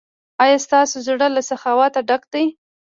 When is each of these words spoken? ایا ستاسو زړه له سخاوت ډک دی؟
ایا 0.43 0.57
ستاسو 0.65 0.95
زړه 1.07 1.27
له 1.35 1.41
سخاوت 1.49 1.93
ډک 2.09 2.23
دی؟ 2.33 2.45